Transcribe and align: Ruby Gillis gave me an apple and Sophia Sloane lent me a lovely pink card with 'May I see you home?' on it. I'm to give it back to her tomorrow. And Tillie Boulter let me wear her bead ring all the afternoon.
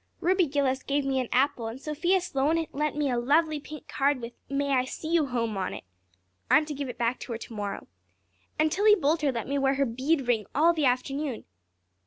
Ruby 0.19 0.47
Gillis 0.47 0.81
gave 0.81 1.05
me 1.05 1.19
an 1.19 1.29
apple 1.31 1.67
and 1.67 1.79
Sophia 1.79 2.19
Sloane 2.21 2.65
lent 2.73 2.95
me 2.95 3.11
a 3.11 3.19
lovely 3.19 3.59
pink 3.59 3.87
card 3.87 4.19
with 4.19 4.33
'May 4.49 4.71
I 4.71 4.83
see 4.83 5.09
you 5.09 5.27
home?' 5.27 5.55
on 5.57 5.75
it. 5.75 5.83
I'm 6.49 6.65
to 6.65 6.73
give 6.73 6.89
it 6.89 6.97
back 6.97 7.19
to 7.19 7.33
her 7.33 7.37
tomorrow. 7.37 7.85
And 8.57 8.71
Tillie 8.71 8.95
Boulter 8.95 9.31
let 9.31 9.47
me 9.47 9.59
wear 9.59 9.75
her 9.75 9.85
bead 9.85 10.21
ring 10.27 10.47
all 10.55 10.73
the 10.73 10.85
afternoon. 10.85 11.45